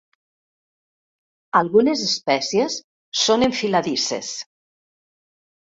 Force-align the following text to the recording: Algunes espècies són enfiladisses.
Algunes 1.61 2.03
espècies 2.07 2.81
són 3.27 3.51
enfiladisses. 3.53 4.35